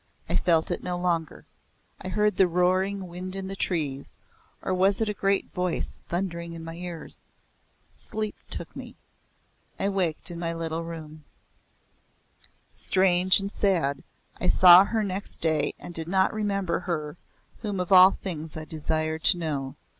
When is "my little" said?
10.39-10.83